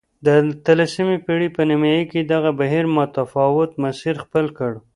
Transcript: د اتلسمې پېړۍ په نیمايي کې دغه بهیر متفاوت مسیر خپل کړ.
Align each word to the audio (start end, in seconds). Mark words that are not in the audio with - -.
د 0.25 0.27
اتلسمې 0.53 1.17
پېړۍ 1.25 1.49
په 1.55 1.61
نیمايي 1.69 2.03
کې 2.11 2.19
دغه 2.33 2.51
بهیر 2.59 2.85
متفاوت 2.97 3.71
مسیر 3.83 4.15
خپل 4.23 4.45
کړ. 4.57 4.71